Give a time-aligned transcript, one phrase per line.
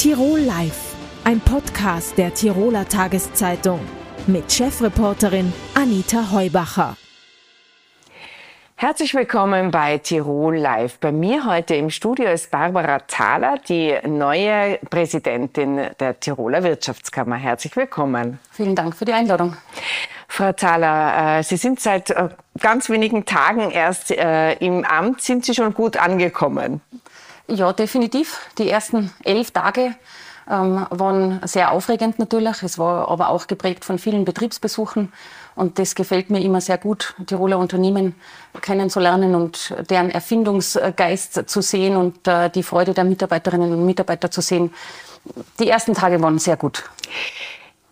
[0.00, 3.80] Tirol Live, ein Podcast der Tiroler Tageszeitung
[4.26, 6.96] mit Chefreporterin Anita Heubacher.
[8.76, 11.00] Herzlich willkommen bei Tirol Live.
[11.00, 17.36] Bei mir heute im Studio ist Barbara Thaler, die neue Präsidentin der Tiroler Wirtschaftskammer.
[17.36, 18.38] Herzlich willkommen.
[18.52, 19.54] Vielen Dank für die Einladung.
[20.28, 25.20] Frau Thaler, äh, Sie sind seit äh, ganz wenigen Tagen erst äh, im Amt.
[25.20, 26.80] Sind Sie schon gut angekommen?
[27.50, 28.38] Ja, definitiv.
[28.58, 29.96] Die ersten elf Tage
[30.48, 32.62] ähm, waren sehr aufregend natürlich.
[32.62, 35.12] Es war aber auch geprägt von vielen Betriebsbesuchen.
[35.56, 38.14] Und das gefällt mir immer sehr gut, Tiroler Unternehmen
[38.60, 44.42] kennenzulernen und deren Erfindungsgeist zu sehen und äh, die Freude der Mitarbeiterinnen und Mitarbeiter zu
[44.42, 44.72] sehen.
[45.58, 46.84] Die ersten Tage waren sehr gut.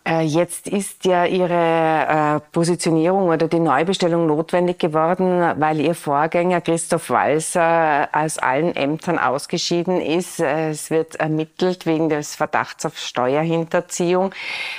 [0.09, 6.63] Äh, jetzt ist ja Ihre äh, Positionierung oder die Neubestellung notwendig geworden, weil Ihr Vorgänger
[6.63, 10.41] Christoph Walser aus allen Ämtern ausgeschieden ist.
[10.41, 14.33] Äh, es wird ermittelt wegen des Verdachts auf Steuerhinterziehung.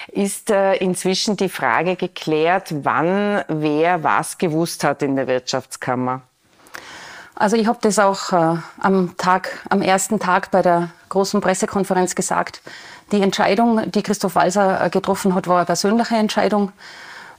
[0.08, 6.22] Ist inzwischen die Frage geklärt, wann wer was gewusst hat in der Wirtschaftskammer?
[7.36, 12.16] Also ich habe das auch äh, am Tag, am ersten Tag bei der großen Pressekonferenz
[12.16, 12.62] gesagt.
[13.12, 16.72] Die Entscheidung, die Christoph Walser äh, getroffen hat, war eine persönliche Entscheidung.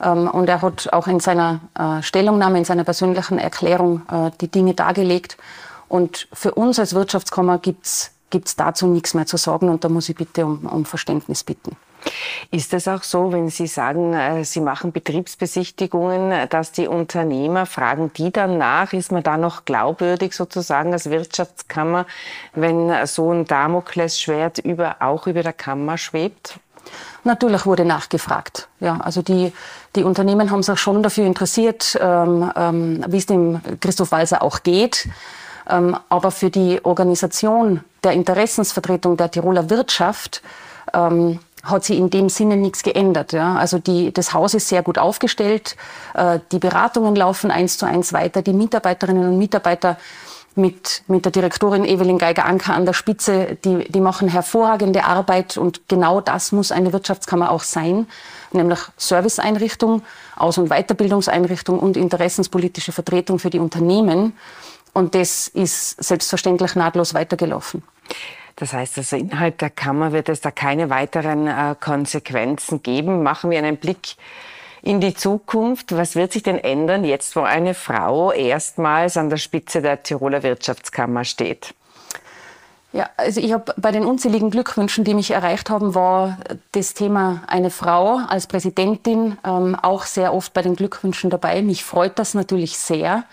[0.02, 4.48] Ähm, und er hat auch in seiner äh, Stellungnahme, in seiner persönlichen Erklärung äh, die
[4.48, 5.36] Dinge dargelegt.
[5.88, 9.68] Und für uns als Wirtschaftskammer gibt's gibt's dazu nichts mehr zu sagen.
[9.68, 11.76] Und da muss ich bitte um, um Verständnis bitten.
[12.50, 18.12] Ist es auch so, wenn Sie sagen, äh, Sie machen Betriebsbesichtigungen, dass die Unternehmer fragen
[18.16, 22.06] die dann nach, ist man da noch glaubwürdig sozusagen als Wirtschaftskammer,
[22.54, 26.58] wenn so ein Damoklesschwert über, auch über der Kammer schwebt?
[27.24, 28.68] Natürlich wurde nachgefragt.
[28.80, 29.52] Ja, also die,
[29.94, 34.62] die Unternehmen haben sich schon dafür interessiert, ähm, ähm, wie es dem Christoph Walser auch
[34.62, 35.08] geht.
[35.68, 40.42] Ähm, aber für die Organisation der Interessensvertretung der Tiroler Wirtschaft
[40.94, 43.32] ähm, hat sich in dem Sinne nichts geändert.
[43.32, 43.56] Ja.
[43.56, 45.76] Also die, das Haus ist sehr gut aufgestellt,
[46.14, 49.96] äh, die Beratungen laufen eins zu eins weiter, die Mitarbeiterinnen und Mitarbeiter
[50.56, 55.88] mit, mit der Direktorin Evelyn Geiger-Anker an der Spitze, die, die machen hervorragende Arbeit und
[55.88, 58.06] genau das muss eine Wirtschaftskammer auch sein,
[58.52, 60.02] nämlich Serviceeinrichtung,
[60.36, 64.36] Aus- und Weiterbildungseinrichtung und interessenspolitische Vertretung für die Unternehmen.
[64.92, 67.82] Und das ist selbstverständlich nahtlos weitergelaufen.
[68.60, 73.22] Das heißt also, innerhalb der Kammer wird es da keine weiteren äh, Konsequenzen geben.
[73.22, 74.16] Machen wir einen Blick
[74.82, 75.96] in die Zukunft.
[75.96, 80.42] Was wird sich denn ändern, jetzt wo eine Frau erstmals an der Spitze der Tiroler
[80.42, 81.74] Wirtschaftskammer steht?
[82.92, 86.36] Ja, also ich habe bei den unzähligen Glückwünschen, die mich erreicht haben, war
[86.72, 91.62] das Thema eine Frau als Präsidentin ähm, auch sehr oft bei den Glückwünschen dabei.
[91.62, 93.24] Mich freut das natürlich sehr.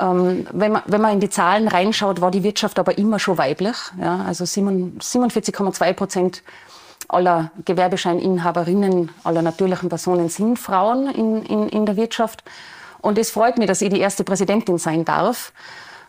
[0.00, 3.38] Ähm, wenn, man, wenn man in die Zahlen reinschaut, war die Wirtschaft aber immer schon
[3.38, 3.76] weiblich.
[4.00, 6.42] Ja, also 47,2 Prozent
[7.08, 12.44] aller Gewerbescheininhaberinnen, aller natürlichen Personen sind Frauen in, in, in der Wirtschaft.
[13.00, 15.52] Und es freut mich, dass ich die erste Präsidentin sein darf.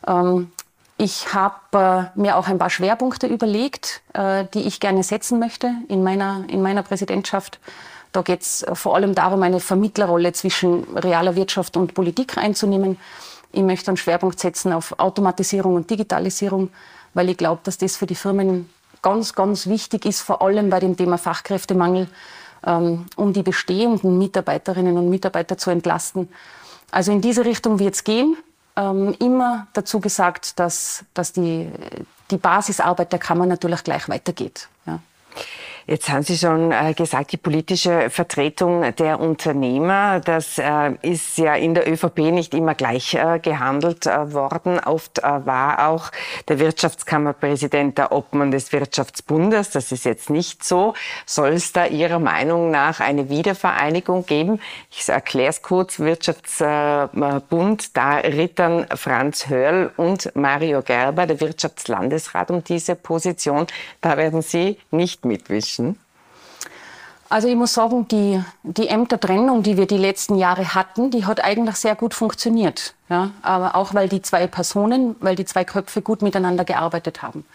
[0.07, 0.51] Ähm,
[0.97, 5.73] ich habe äh, mir auch ein paar Schwerpunkte überlegt, äh, die ich gerne setzen möchte
[5.87, 7.59] in meiner, in meiner Präsidentschaft.
[8.11, 12.97] Da geht es vor allem darum, eine Vermittlerrolle zwischen realer Wirtschaft und Politik einzunehmen.
[13.51, 16.69] Ich möchte einen Schwerpunkt setzen auf Automatisierung und Digitalisierung,
[17.13, 18.69] weil ich glaube, dass das für die Firmen
[19.01, 22.07] ganz, ganz wichtig ist, vor allem bei dem Thema Fachkräftemangel,
[22.65, 26.29] ähm, um die bestehenden Mitarbeiterinnen und Mitarbeiter zu entlasten.
[26.91, 28.37] Also in diese Richtung wird es gehen.
[28.75, 31.69] Ähm, immer dazu gesagt, dass, dass die,
[32.29, 34.69] die Basisarbeit der Kammer natürlich gleich weitergeht.
[34.85, 34.99] Ja.
[35.87, 41.55] Jetzt haben Sie schon äh, gesagt, die politische Vertretung der Unternehmer, das äh, ist ja
[41.55, 44.79] in der ÖVP nicht immer gleich äh, gehandelt worden.
[44.79, 46.11] Oft war auch
[46.47, 49.71] der Wirtschaftskammerpräsident der Obmann des Wirtschaftsbundes.
[49.71, 50.93] Das ist jetzt nicht so.
[51.25, 54.59] Soll es da Ihrer Meinung nach eine Wiedervereinigung geben?
[54.91, 55.99] Ich erkläre es kurz.
[55.99, 63.67] Wirtschaftsbund, da rittern Franz Hörl und Mario Gerber, der Wirtschaftslandesrat, um diese Position.
[63.99, 65.99] Da werden Sie nicht mitwischen müssen?
[67.29, 71.41] Also ich muss sagen, die, die Ämtertrennung, die wir die letzten Jahre hatten, die hat
[71.41, 72.93] eigentlich sehr gut funktioniert.
[73.09, 73.31] Ja?
[73.41, 77.45] Aber auch weil die zwei Personen, weil die zwei Köpfe gut miteinander gearbeitet haben.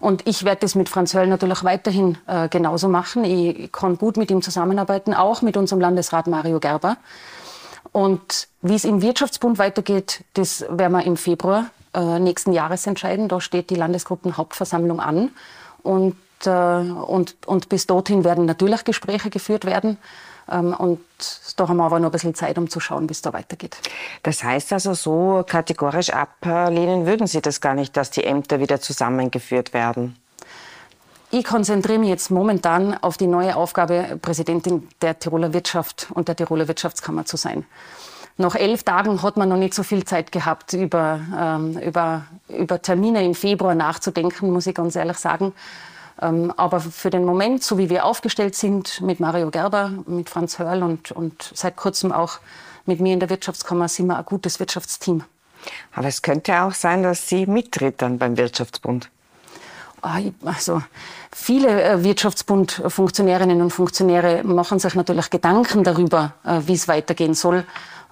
[0.00, 3.24] Und ich werde das mit Franz Höll natürlich weiterhin äh, genauso machen.
[3.24, 6.96] Ich kann gut mit ihm zusammenarbeiten, auch mit unserem Landesrat Mario Gerber.
[7.92, 13.28] Und wie es im Wirtschaftsbund weitergeht, das werden wir im Februar äh, nächsten Jahres entscheiden.
[13.28, 15.32] Da steht die Landesgruppenhauptversammlung an.
[15.82, 16.16] Und
[16.46, 19.98] äh, und, und bis dorthin werden natürlich Gespräche geführt werden.
[20.50, 21.00] Ähm, und
[21.56, 23.76] da haben wir aber noch ein bisschen Zeit, um zu schauen, wie es da weitergeht.
[24.22, 28.80] Das heißt also, so kategorisch ablehnen würden Sie das gar nicht, dass die Ämter wieder
[28.80, 30.16] zusammengeführt werden?
[31.34, 36.36] ich konzentriere mich jetzt momentan auf die neue Aufgabe, Präsidentin der Tiroler Wirtschaft und der
[36.36, 37.64] Tiroler Wirtschaftskammer zu sein.
[38.36, 42.82] Nach elf Tagen hat man noch nicht so viel Zeit gehabt, über, ähm, über, über
[42.82, 45.54] Termine im Februar nachzudenken, muss ich ganz ehrlich sagen.
[46.20, 50.58] Ähm, aber für den Moment, so wie wir aufgestellt sind, mit Mario Gerber, mit Franz
[50.58, 52.38] Hörl und, und seit kurzem auch
[52.84, 55.24] mit mir in der Wirtschaftskammer, sind wir ein gutes Wirtschaftsteam.
[55.94, 59.08] Aber es könnte auch sein, dass Sie mittritt dann beim Wirtschaftsbund.
[60.04, 60.82] Ah, also
[61.30, 67.64] viele äh, Wirtschaftsbund-Funktionärinnen und Funktionäre machen sich natürlich Gedanken darüber, äh, wie es weitergehen soll.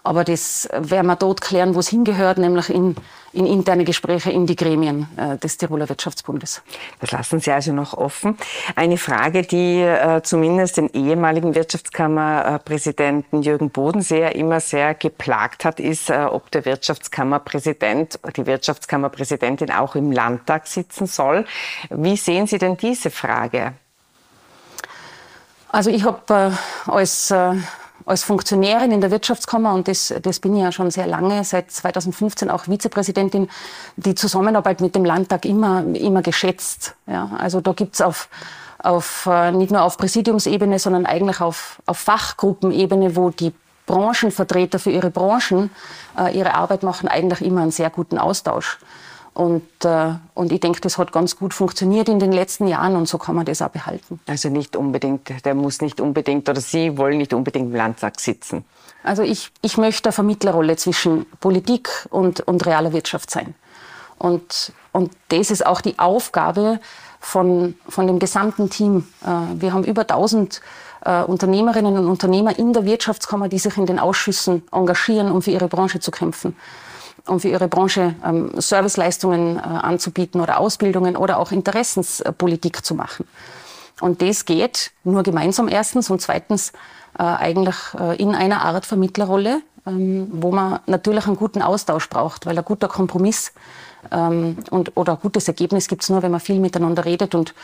[0.02, 2.96] Aber das werden wir dort klären, wo es hingehört, nämlich in,
[3.32, 6.62] in interne Gespräche in die Gremien äh, des Tiroler Wirtschaftsbundes.
[7.00, 8.38] Das lassen Sie also noch offen.
[8.76, 16.10] Eine Frage, die äh, zumindest den ehemaligen Wirtschaftskammerpräsidenten Jürgen Bodenseer immer sehr geplagt hat, ist,
[16.10, 21.44] äh, ob der Wirtschaftskammerpräsident, die Wirtschaftskammerpräsidentin auch im Landtag sitzen soll.
[21.90, 23.74] Wie sehen Sie denn diese Frage?
[25.68, 26.52] Also ich habe
[26.86, 27.54] äh, als äh,
[28.10, 31.70] als Funktionärin in der Wirtschaftskammer, und das, das bin ich ja schon sehr lange, seit
[31.70, 33.48] 2015 auch Vizepräsidentin,
[33.96, 36.96] die Zusammenarbeit mit dem Landtag immer, immer geschätzt.
[37.06, 38.28] Ja, also da gibt's auf,
[38.78, 43.52] auf, äh, nicht nur auf Präsidiumsebene, sondern eigentlich auf, auf Fachgruppenebene, wo die
[43.86, 45.70] Branchenvertreter für ihre Branchen
[46.18, 48.78] äh, ihre Arbeit machen, eigentlich immer einen sehr guten Austausch.
[49.32, 53.08] Und, äh, und ich denke, das hat ganz gut funktioniert in den letzten Jahren und
[53.08, 54.20] so kann man das auch behalten.
[54.26, 58.64] Also nicht unbedingt, der muss nicht unbedingt oder Sie wollen nicht unbedingt im Landtag sitzen.
[59.02, 63.54] Also ich, ich möchte eine Vermittlerrolle zwischen Politik und, und realer Wirtschaft sein.
[64.18, 66.80] Und, und das ist auch die Aufgabe
[67.20, 69.06] von, von dem gesamten Team.
[69.22, 70.60] Äh, wir haben über 1000
[71.04, 75.52] äh, Unternehmerinnen und Unternehmer in der Wirtschaftskammer, die sich in den Ausschüssen engagieren, um für
[75.52, 76.56] ihre Branche zu kämpfen
[77.26, 83.26] um für ihre Branche ähm, Serviceleistungen äh, anzubieten oder Ausbildungen oder auch Interessenspolitik zu machen.
[84.00, 86.72] Und das geht nur gemeinsam erstens und zweitens
[87.18, 92.46] äh, eigentlich äh, in einer Art Vermittlerrolle, ähm, wo man natürlich einen guten Austausch braucht,
[92.46, 93.52] weil ein guter Kompromiss
[94.10, 97.34] ähm, und, oder ein gutes Ergebnis gibt es nur, wenn man viel miteinander redet.
[97.34, 97.54] Und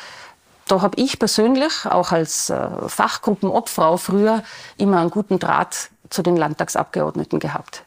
[0.69, 4.43] da habe ich persönlich auch als äh, Fachgruppenobfrau früher
[4.77, 7.86] immer einen guten Draht zu den Landtagsabgeordneten gehabt.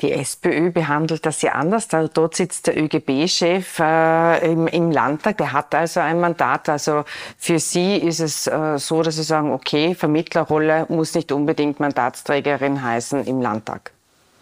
[0.00, 1.88] Die SPÖ behandelt das ja anders.
[1.88, 6.68] Dort sitzt der ÖGB-Chef äh, im, im, Landtag, der hat also ein Mandat.
[6.68, 7.04] Also
[7.38, 12.82] für Sie ist es äh, so, dass Sie sagen, okay, Vermittlerrolle muss nicht unbedingt Mandatsträgerin
[12.82, 13.92] heißen im Landtag.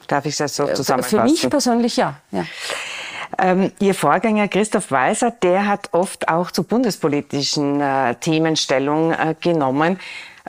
[0.07, 1.19] Darf ich das so äh, zusammenfassen?
[1.19, 2.17] Für mich persönlich ja.
[2.31, 2.45] ja.
[3.39, 9.35] Ähm, Ihr Vorgänger Christoph Weiser, der hat oft auch zu bundespolitischen äh, Themen Stellung äh,
[9.39, 9.99] genommen.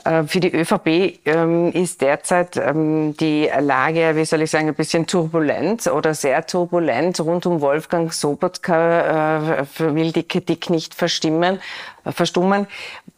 [0.04, 4.74] Äh, für die ÖVP ähm, ist derzeit ähm, die Lage, wie soll ich sagen, ein
[4.74, 7.20] bisschen turbulent oder sehr turbulent.
[7.20, 11.60] Rund um Wolfgang Sobotka äh, will die Kritik nicht verstimmen,
[12.04, 12.66] verstummen.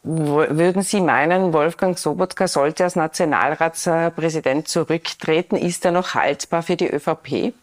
[0.03, 5.57] Würden Sie meinen, Wolfgang Sobotka sollte als Nationalratspräsident zurücktreten?
[5.57, 7.55] Ist er noch haltbar für die ÖVP?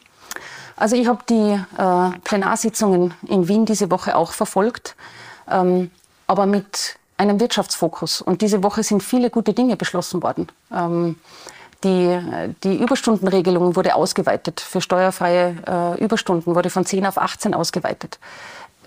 [0.77, 4.95] Also ich habe die äh, Plenarsitzungen in Wien diese Woche auch verfolgt,
[5.51, 5.91] ähm,
[6.25, 8.21] aber mit einem Wirtschaftsfokus.
[8.21, 10.47] Und diese Woche sind viele gute Dinge beschlossen worden.
[10.73, 11.17] Ähm,
[11.83, 12.19] die,
[12.63, 14.59] die Überstundenregelung wurde ausgeweitet.
[14.59, 18.19] Für steuerfreie äh, Überstunden wurde von 10 auf 18 ausgeweitet.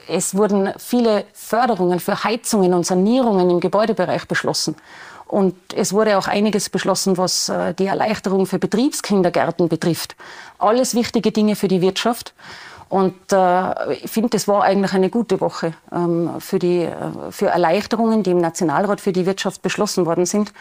[0.09, 4.77] Es wurden viele Förderungen für Heizungen und Sanierungen im Gebäudebereich beschlossen.
[5.27, 10.17] Und es wurde auch einiges beschlossen, was äh, die Erleichterung für Betriebskindergärten betrifft.
[10.59, 12.35] Alles wichtige Dinge für die Wirtschaft.
[12.93, 16.93] Und äh, ich finde, das war eigentlich eine gute Woche ähm, für, die, äh,
[17.31, 20.53] für Erleichterungen, die im Nationalrat für die Wirtschaft beschlossen worden sind.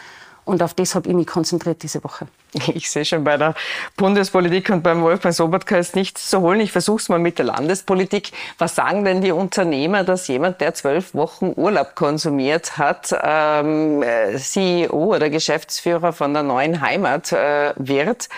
[0.46, 2.26] Und auf das habe ich mich konzentriert diese Woche.
[2.74, 3.54] Ich sehe schon bei der
[3.98, 6.60] Bundespolitik und beim Wolfgang Sobotka ist nichts zu holen.
[6.60, 8.32] Ich versuche es mal mit der Landespolitik.
[8.56, 14.38] Was sagen denn die Unternehmer, dass jemand, der zwölf Wochen Urlaub konsumiert hat, ähm, äh,
[14.38, 18.30] CEO oder Geschäftsführer von der neuen Heimat äh, wird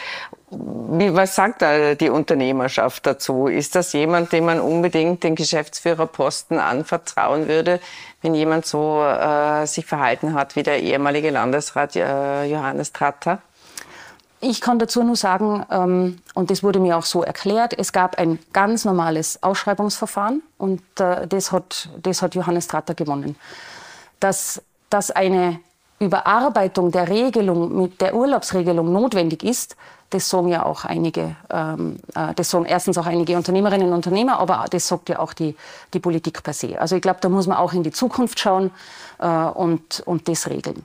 [0.59, 3.47] wie, was sagt da die Unternehmerschaft dazu?
[3.47, 7.81] Ist das jemand, dem man unbedingt den Geschäftsführerposten anvertrauen würde,
[8.23, 13.41] wenn jemand so äh, sich verhalten hat wie der ehemalige Landesrat äh, Johannes Tratter?
[14.41, 18.19] Ich kann dazu nur sagen, ähm, und das wurde mir auch so erklärt, es gab
[18.19, 23.37] ein ganz normales Ausschreibungsverfahren und äh, das, hat, das hat Johannes Tratter gewonnen.
[24.21, 25.61] Dass, dass eine
[25.99, 29.77] Überarbeitung der Regelung mit der Urlaubsregelung notwendig ist,
[30.11, 34.39] das sagen ja auch einige, ähm, äh, das sagen erstens auch einige Unternehmerinnen und Unternehmer,
[34.39, 35.57] aber das sagt ja auch die,
[35.93, 36.81] die Politik per se.
[36.81, 38.71] Also ich glaube, da muss man auch in die Zukunft schauen
[39.19, 40.85] äh, und, und das regeln.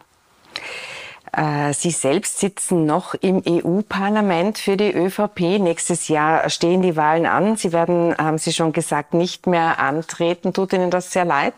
[1.31, 5.59] Äh, Sie selbst sitzen noch im EU-Parlament für die ÖVP.
[5.59, 7.55] Nächstes Jahr stehen die Wahlen an.
[7.55, 10.53] Sie werden, haben Sie schon gesagt, nicht mehr antreten.
[10.53, 11.53] Tut Ihnen das sehr leid?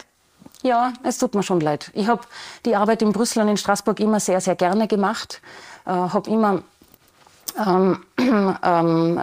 [0.64, 1.92] Ja, es tut mir schon leid.
[1.94, 2.22] Ich habe
[2.66, 5.42] die Arbeit in Brüssel und in Straßburg immer sehr, sehr gerne gemacht.
[5.86, 6.62] Äh, habe immer
[7.66, 8.04] ähm,
[8.64, 9.22] ähm,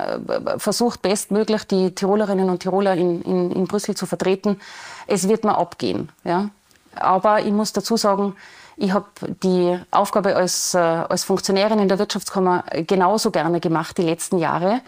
[0.58, 4.60] versucht, bestmöglich die Tirolerinnen und Tiroler in, in, in Brüssel zu vertreten.
[5.06, 6.10] Es wird mir abgehen.
[6.24, 6.50] Ja?
[6.94, 8.34] Aber ich muss dazu sagen,
[8.76, 9.06] ich habe
[9.42, 14.80] die Aufgabe als, äh, als Funktionärin in der Wirtschaftskammer genauso gerne gemacht die letzten Jahre.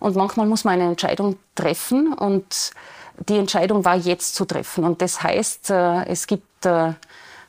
[0.00, 2.72] Und manchmal muss man eine Entscheidung treffen und
[3.26, 4.84] die Entscheidung war jetzt zu treffen.
[4.84, 6.92] Und das heißt, äh, es gibt äh, äh,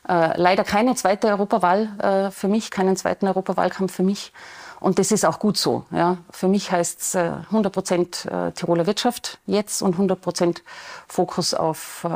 [0.08, 4.32] leider keine zweite Europawahl für mich, keinen zweiten Europawahlkampf für mich.
[4.80, 5.84] Und das ist auch gut so.
[5.92, 6.18] Ja.
[6.32, 10.64] Für mich heißt es 100 Prozent Tiroler Wirtschaft jetzt und 100 Prozent
[11.10, 12.08] Fokus auf,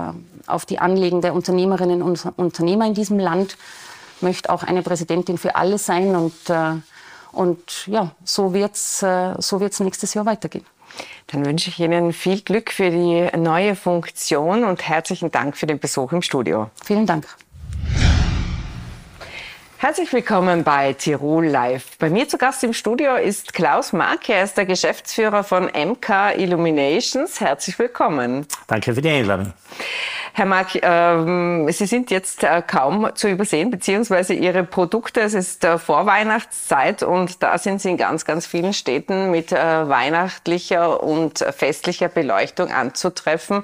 [0.48, 3.57] auf die Anliegen der Unternehmerinnen und Unternehmer in diesem Land.
[4.15, 6.33] Ich möchte auch eine Präsidentin für alle sein und,
[7.33, 10.65] und ja, so wird es so wird's nächstes Jahr weitergehen.
[11.27, 15.79] Dann wünsche ich Ihnen viel Glück für die neue Funktion und herzlichen Dank für den
[15.79, 16.69] Besuch im Studio.
[16.85, 17.25] Vielen Dank.
[19.83, 21.97] Herzlich willkommen bei Tirol Live.
[21.97, 24.29] Bei mir zu Gast im Studio ist Klaus Mark.
[24.29, 27.41] Er ist der Geschäftsführer von MK Illuminations.
[27.41, 28.47] Herzlich willkommen.
[28.67, 29.51] Danke für die Einladung.
[30.36, 35.63] Herr Mark, ähm, Sie sind jetzt äh, kaum zu übersehen, beziehungsweise Ihre Produkte, es ist
[35.63, 41.46] äh, Vorweihnachtszeit und da sind Sie in ganz, ganz vielen Städten mit äh, weihnachtlicher und
[41.56, 43.63] festlicher Beleuchtung anzutreffen.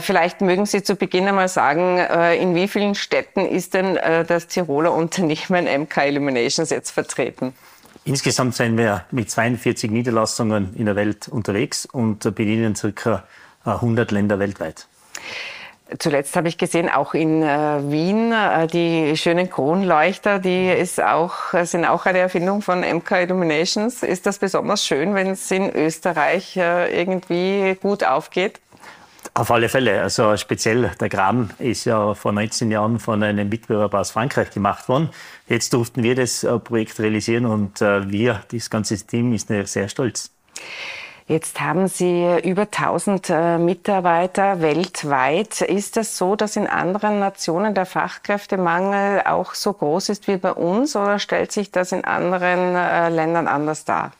[0.00, 4.92] Vielleicht mögen Sie zu Beginn einmal sagen, in wie vielen Städten ist denn das Tiroler
[4.92, 7.54] Unternehmen MK Illuminations jetzt vertreten?
[8.04, 13.24] Insgesamt sind wir mit 42 Niederlassungen in der Welt unterwegs und bedienen circa
[13.64, 14.86] 100 Länder weltweit.
[16.00, 21.54] Zuletzt habe ich gesehen, auch in äh, Wien, äh, die schönen Kronleuchter, die ist auch,
[21.54, 24.02] äh, sind auch eine Erfindung von MK Illuminations.
[24.02, 28.60] Ist das besonders schön, wenn es in Österreich irgendwie gut aufgeht?
[29.34, 30.02] Auf alle Fälle.
[30.02, 34.88] Also speziell der Graben ist ja vor 19 Jahren von einem Mitbewerber aus Frankreich gemacht
[34.88, 35.10] worden.
[35.46, 40.30] Jetzt durften wir das Projekt realisieren und wir, das ganze Team, ist sehr stolz.
[41.28, 45.60] Jetzt haben Sie über 1000 äh, Mitarbeiter weltweit.
[45.60, 50.36] Ist es das so, dass in anderen Nationen der Fachkräftemangel auch so groß ist wie
[50.36, 54.12] bei uns oder stellt sich das in anderen äh, Ländern anders dar?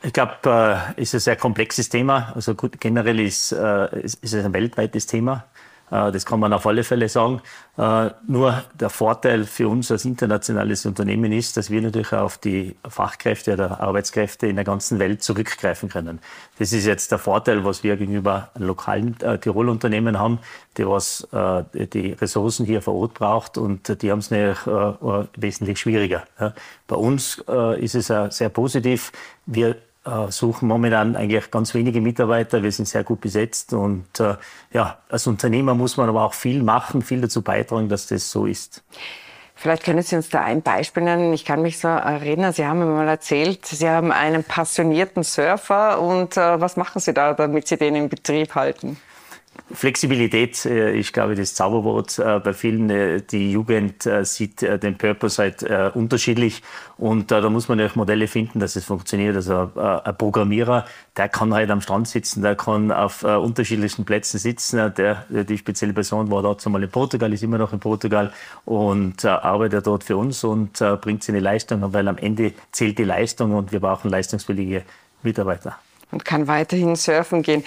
[0.00, 2.32] Ich glaube, äh, ist ein sehr komplexes Thema.
[2.36, 5.44] Also gut, generell ist, ist es ein weltweites Thema.
[5.90, 7.40] Äh, das kann man auf alle Fälle sagen.
[7.76, 12.76] Äh, nur der Vorteil für uns als internationales Unternehmen ist, dass wir natürlich auf die
[12.88, 16.20] Fachkräfte oder Arbeitskräfte in der ganzen Welt zurückgreifen können.
[16.58, 20.38] Das ist jetzt der Vorteil, was wir gegenüber lokalen äh, Tirol-Unternehmen haben,
[20.76, 24.64] die was die Ressourcen hier vor Ort braucht und die haben es natürlich
[25.36, 26.22] wesentlich schwieriger.
[26.86, 27.42] Bei uns
[27.78, 29.10] ist es sehr positiv.
[29.44, 29.76] Wir
[30.30, 32.62] suchen momentan eigentlich ganz wenige Mitarbeiter.
[32.62, 34.36] Wir sind sehr gut besetzt und äh,
[34.72, 38.46] ja, als Unternehmer muss man aber auch viel machen, viel dazu beitragen, dass das so
[38.46, 38.82] ist.
[39.54, 41.32] Vielleicht können Sie uns da ein Beispiel nennen.
[41.32, 46.00] Ich kann mich so erinnern, Sie haben mir mal erzählt, Sie haben einen passionierten Surfer
[46.00, 48.98] und äh, was machen Sie da, damit Sie den in Betrieb halten?
[49.72, 52.88] Flexibilität äh, ist, glaube ich, das Zauberwort äh, bei vielen.
[52.88, 55.62] Äh, die Jugend sieht den Purpose halt
[55.94, 56.62] unterschiedlich
[56.96, 59.36] und da muss man natürlich Modelle finden, dass es funktioniert.
[59.36, 60.84] Also ein Programmierer,
[61.16, 64.94] der kann halt am Strand sitzen, der kann auf unterschiedlichsten Plätzen sitzen.
[64.96, 68.32] Der, die spezielle Person war dazu mal in Portugal, ist immer noch in Portugal
[68.64, 73.54] und arbeitet dort für uns und bringt seine Leistung, weil am Ende zählt die Leistung
[73.54, 74.82] und wir brauchen leistungswillige
[75.22, 75.78] Mitarbeiter
[76.10, 77.64] und kann weiterhin surfen gehen.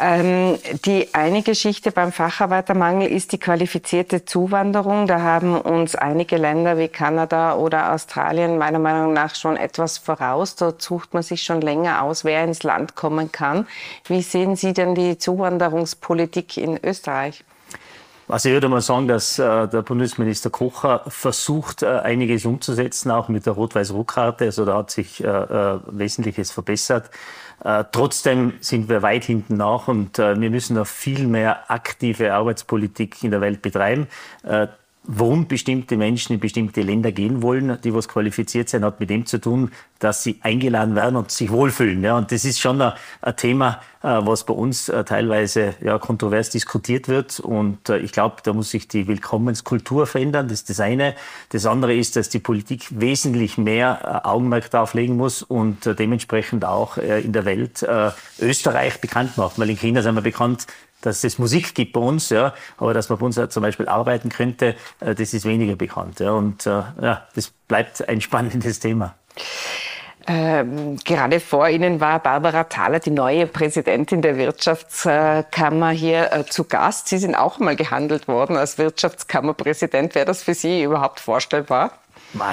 [0.00, 5.06] Ähm, die eine Geschichte beim Facharbeitermangel ist die qualifizierte Zuwanderung.
[5.06, 10.56] Da haben uns einige Länder wie Kanada oder Australien meiner Meinung nach schon etwas voraus.
[10.56, 13.66] Dort sucht man sich schon länger aus, wer ins Land kommen kann.
[14.06, 17.44] Wie sehen Sie denn die Zuwanderungspolitik in Österreich?
[18.28, 23.28] Also ich würde mal sagen, dass äh, der Bundesminister Kocher versucht, äh, einiges umzusetzen, auch
[23.28, 24.44] mit der Rot-Weiß-Rot-Karte.
[24.46, 27.10] Also da hat sich äh Wesentliches verbessert.
[27.64, 32.34] Äh, trotzdem sind wir weit hinten nach und äh, wir müssen noch viel mehr aktive
[32.34, 34.08] Arbeitspolitik in der Welt betreiben.
[34.42, 34.66] Äh,
[35.04, 39.26] warum bestimmte Menschen in bestimmte Länder gehen wollen, die was qualifiziert sind, hat mit dem
[39.26, 42.02] zu tun, dass sie eingeladen werden und sich wohlfühlen.
[42.02, 45.98] Ja, und das ist schon ein, ein Thema, äh, was bei uns äh, teilweise ja,
[45.98, 47.40] kontrovers diskutiert wird.
[47.40, 50.48] Und äh, ich glaube, da muss sich die Willkommenskultur verändern.
[50.48, 51.14] Das ist das eine.
[51.50, 56.96] Das andere ist, dass die Politik wesentlich mehr Augenmerk darauf legen muss und dementsprechend auch
[56.96, 57.86] in der Welt
[58.40, 59.58] Österreich bekannt macht.
[59.58, 60.66] Weil in China sind wir bekannt
[61.02, 64.28] dass es Musik gibt bei uns, ja, aber dass man bei uns zum Beispiel arbeiten
[64.28, 66.20] könnte, äh, das ist weniger bekannt.
[66.20, 69.14] Ja, und äh, ja, das bleibt ein spannendes Thema.
[70.26, 76.64] Ähm, gerade vor Ihnen war Barbara Thaler, die neue Präsidentin der Wirtschaftskammer, hier äh, zu
[76.64, 77.08] Gast.
[77.08, 80.14] Sie sind auch mal gehandelt worden als Wirtschaftskammerpräsident.
[80.14, 81.92] Wäre das für Sie überhaupt vorstellbar?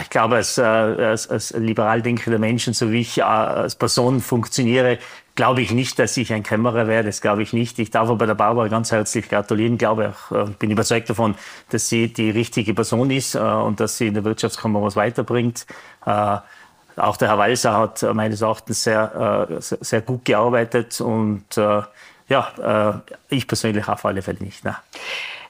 [0.01, 4.97] Ich glaube, als, äh, als, als liberal denkende Menschen, so wie ich als Person funktioniere,
[5.39, 7.07] glaube ich nicht, dass ich ein Kämmerer werde.
[7.07, 7.79] Das glaube ich nicht.
[7.79, 9.75] Ich darf aber der Barbara ganz herzlich gratulieren.
[9.75, 11.35] Ich glaube auch, äh, bin überzeugt davon,
[11.69, 15.65] dass sie die richtige Person ist und dass sie in der Wirtschaftskammer was weiterbringt.
[16.01, 23.87] Auch der Herr Walser hat meines Erachtens sehr, sehr gut gearbeitet und ja, ich persönlich
[23.87, 24.65] auf alle Fälle nicht.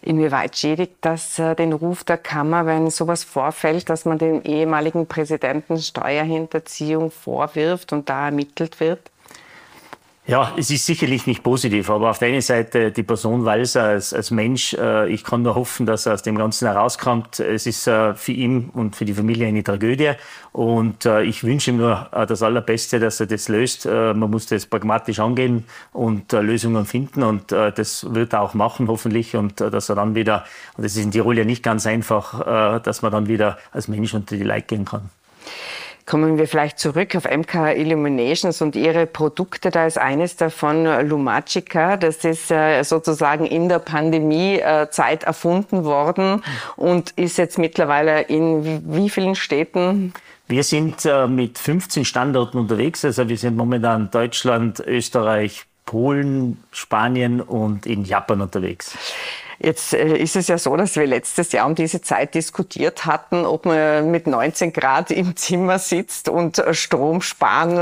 [0.01, 5.07] Inwieweit schädigt das äh, den Ruf der Kammer, wenn sowas vorfällt, dass man dem ehemaligen
[5.07, 9.01] Präsidenten Steuerhinterziehung vorwirft und da ermittelt wird?
[10.29, 14.13] Ja, es ist sicherlich nicht positiv, aber auf der einen Seite die Person Walser als,
[14.13, 17.39] als Mensch, äh, ich kann nur hoffen, dass er aus dem Ganzen herauskommt.
[17.39, 20.11] Es ist äh, für ihn und für die Familie eine Tragödie
[20.51, 23.87] und äh, ich wünsche ihm nur äh, das Allerbeste, dass er das löst.
[23.87, 28.53] Äh, man muss das pragmatisch angehen und äh, Lösungen finden und das wird er auch
[28.53, 30.45] machen, hoffentlich und dass er dann wieder,
[30.77, 34.13] und das ist in Tirol ja nicht ganz einfach, dass man dann wieder als Mensch
[34.13, 35.09] unter die Leute gehen kann.
[36.09, 39.69] Kommen wir vielleicht zurück auf MK Illuminations und Ihre Produkte.
[39.69, 41.97] Da ist eines davon Lumagica.
[41.97, 46.43] Das ist äh, sozusagen in der Pandemiezeit erfunden worden
[46.77, 50.13] und ist jetzt mittlerweile in wie vielen Städten?
[50.47, 53.05] Wir sind äh, mit 15 Standorten unterwegs.
[53.05, 58.95] Also wir sind momentan Deutschland, Österreich, Polen, Spanien und in Japan unterwegs.
[59.57, 63.43] Jetzt äh, ist es ja so, dass wir letztes Jahr um diese Zeit diskutiert hatten,
[63.43, 67.77] ob man mit 19 Grad im Zimmer sitzt und Strom sparen äh,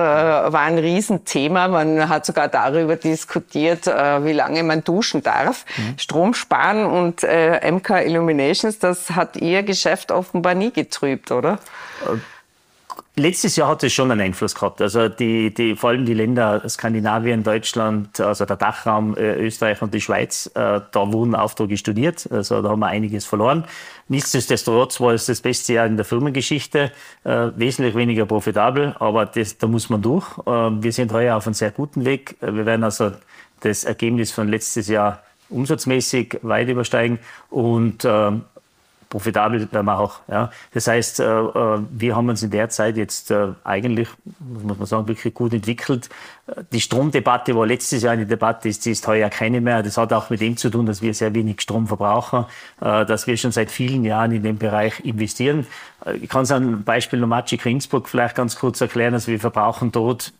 [0.53, 1.67] war ein Riesenthema.
[1.67, 5.65] Man hat sogar darüber diskutiert, äh, wie lange man duschen darf.
[5.75, 5.99] Mhm.
[5.99, 11.59] Strom sparen und MK Illuminations, das hat Ihr Geschäft offenbar nie getrübt, oder?
[13.19, 14.79] Letztes Jahr hat es schon einen Einfluss gehabt.
[14.79, 19.91] Also die, die, vor allem die Länder Skandinavien, Deutschland, also der Dachraum, äh, Österreich und
[19.91, 22.29] die Schweiz, äh, da wurden Aufträge studiert.
[22.31, 23.65] Also da haben wir einiges verloren.
[24.07, 26.91] Nichtsdestotrotz war es das beste Jahr in der Firmengeschichte,
[27.24, 30.37] äh, wesentlich weniger profitabel, aber das, da muss man durch.
[30.46, 30.51] Äh,
[30.83, 32.35] wir sind heuer auf einem sehr guten Weg.
[32.39, 33.13] Äh, wir werden also
[33.61, 37.18] das Ergebnis von letztes Jahr umsatzmäßig weit übersteigen
[37.50, 38.44] und ähm,
[39.09, 40.20] profitabel werden wir auch.
[40.27, 40.51] Ja.
[40.74, 44.85] Das heißt, äh, äh, wir haben uns in der Zeit jetzt äh, eigentlich, muss man
[44.85, 46.09] sagen, wirklich gut entwickelt.
[46.72, 49.83] Die Stromdebatte war letztes Jahr eine Debatte, ist, die ist heuer keine mehr.
[49.83, 52.46] Das hat auch mit dem zu tun, dass wir sehr wenig Strom verbrauchen,
[52.79, 55.67] dass wir schon seit vielen Jahren in dem Bereich investieren.
[56.22, 59.13] Ich kann es an Beispiel Nomagic Innsbruck vielleicht ganz kurz erklären.
[59.13, 60.31] Also wir verbrauchen dort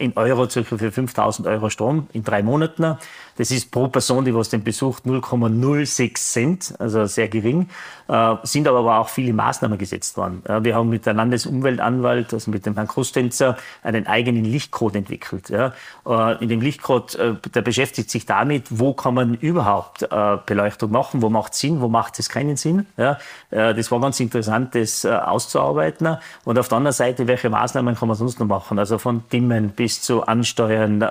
[0.00, 2.96] in Euro circa für 5000 Euro Strom in drei Monaten.
[3.36, 7.68] Das ist pro Person, die was den besucht, 0,06 Cent, also sehr gering.
[8.08, 10.42] Äh, sind aber auch viele Maßnahmen gesetzt worden.
[10.46, 15.48] Ja, wir haben mit der Landesumweltanwalt, also mit dem Herrn Krustenzer, einen eigenen Lichtcode entwickelt.
[15.48, 15.72] Ja.
[16.06, 20.90] Äh, in dem Lichtcode, äh, der beschäftigt sich damit, wo kann man überhaupt äh, Beleuchtung
[20.90, 22.86] machen, wo macht es Sinn, wo macht es keinen Sinn.
[22.96, 23.18] Ja.
[23.50, 26.16] Das war ganz interessant, das auszuarbeiten.
[26.44, 28.78] Und auf der anderen Seite, welche Maßnahmen kann man sonst noch machen?
[28.78, 31.02] Also von Dimmen bis zu Ansteuern,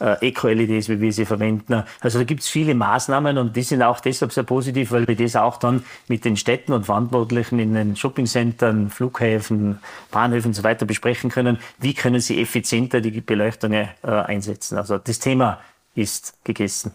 [0.00, 1.82] Eco-LEDs, wie wir sie verwenden.
[2.00, 5.16] Also da gibt es viele Maßnahmen und die sind auch deshalb sehr positiv, weil wir
[5.16, 9.80] das auch dann mit mit den Städten und Verantwortlichen in den Shoppingcentern, Flughäfen,
[10.12, 14.78] Bahnhöfen und so weiter besprechen können, wie können sie effizienter die Beleuchtung äh, einsetzen.
[14.78, 15.58] Also das Thema
[15.94, 16.94] ist gegessen.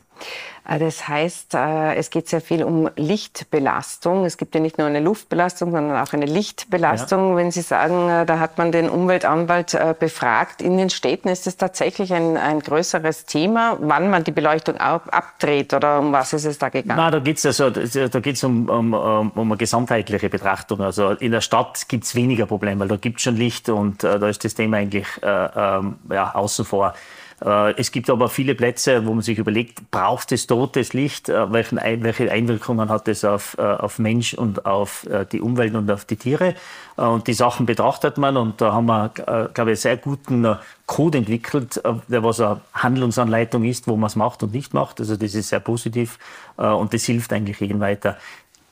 [0.68, 4.26] Äh, das heißt, äh, es geht sehr viel um Lichtbelastung.
[4.26, 7.32] Es gibt ja nicht nur eine Luftbelastung, sondern auch eine Lichtbelastung.
[7.32, 7.36] Ja.
[7.38, 11.58] Wenn Sie sagen, äh, da hat man den Umweltanwalt befragt, in den Städten ist es
[11.58, 16.58] tatsächlich ein, ein größeres Thema, wann man die Beleuchtung abdreht oder um was ist es
[16.58, 16.98] da gegangen?
[16.98, 20.82] Na, da geht es also, da geht's um, um, um eine gesamtheitliche Betrachtung.
[20.82, 24.04] Also in der Stadt gibt es weniger Probleme, weil da gibt es schon Licht und
[24.04, 25.82] da ist das Thema eigentlich äh, äh,
[26.12, 26.94] ja, außen vor.
[27.44, 31.30] Äh, es gibt aber viele Plätze, wo man sich überlegt, braucht es totes Licht?
[31.30, 36.06] Äh, welche Einwirkungen hat es auf, äh, auf Mensch und auf die Umwelt und auf
[36.06, 36.56] die Tiere?
[36.96, 41.20] Und die Sachen betrachtet man und da haben wir, glaube ich, einen sehr guten Code
[41.20, 45.00] entwickelt, der was eine Handlungsanleitung ist, wo man es macht und nicht macht.
[45.00, 46.18] Also das ist sehr positiv
[46.56, 48.18] und das hilft eigentlich jedem weiter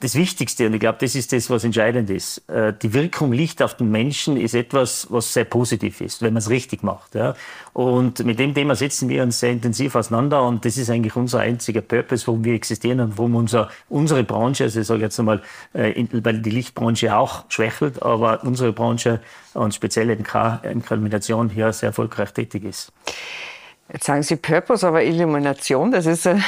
[0.02, 2.48] das Wichtigste, und ich glaube, das ist das, was entscheidend ist.
[2.50, 6.40] Äh, die Wirkung Licht auf den Menschen ist etwas, was sehr positiv ist, wenn man
[6.40, 7.12] es richtig macht.
[7.74, 11.40] Und mit dem Thema setzen wir uns sehr intensiv auseinander und das ist eigentlich unser
[11.40, 15.42] einziger Purpose, warum wir existieren und warum unser, unsere Branche, also ich sage jetzt einmal,
[15.74, 19.22] äh, weil die Lichtbranche auch schwächelt, aber unsere Branche
[19.54, 22.92] und speziell MK, MK-Illumination hier sehr erfolgreich tätig ist.
[23.94, 26.42] Jetzt sagen Sie Purpose, aber Illumination, das ist eine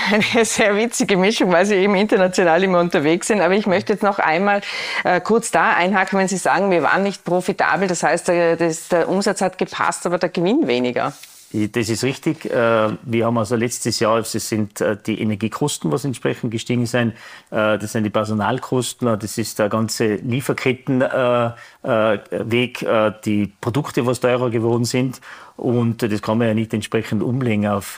[0.43, 3.41] sehr witzige Mischung, weil Sie eben international immer unterwegs sind.
[3.41, 4.61] Aber ich möchte jetzt noch einmal
[5.03, 7.87] äh, kurz da einhaken, wenn Sie sagen, wir waren nicht profitabel.
[7.87, 11.13] Das heißt, der, das, der Umsatz hat gepasst, aber der Gewinn weniger.
[11.53, 12.43] Das ist richtig.
[12.45, 17.13] Äh, wir haben also letztes Jahr, es sind äh, die Energiekosten, was entsprechend gestiegen sind,
[17.51, 22.85] äh, das sind die Personalkosten, das ist der ganze Lieferkettenweg,
[23.23, 25.21] die Produkte, was teurer geworden sind.
[25.55, 27.97] Und das kann man ja nicht entsprechend umlegen auf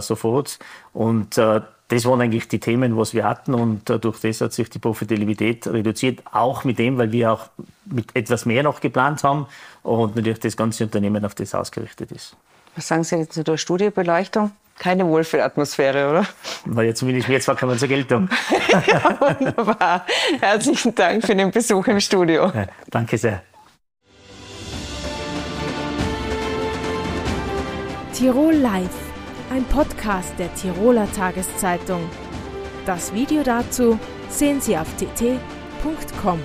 [0.00, 0.58] sofort.
[0.94, 4.78] Und das waren eigentlich die Themen, was wir hatten und durch das hat sich die
[4.78, 7.50] Profitabilität reduziert, auch mit dem, weil wir auch
[7.84, 9.46] mit etwas mehr noch geplant haben
[9.82, 12.34] und natürlich das ganze Unternehmen auf das ausgerichtet ist.
[12.76, 14.52] Was sagen Sie jetzt zu der Studiobeleuchtung?
[14.78, 16.26] Keine Wohlfühlatmosphäre, oder?
[16.64, 18.28] Na, jetzt will ich mir zwar kommen zur Geltung.
[18.86, 20.06] ja, wunderbar.
[20.40, 22.50] Herzlichen Dank für den Besuch im Studio.
[22.54, 23.42] Ja, danke sehr.
[28.14, 28.88] Tirol Live,
[29.50, 32.08] ein Podcast der Tiroler Tageszeitung.
[32.86, 36.40] Das Video dazu sehen Sie auf tt.com.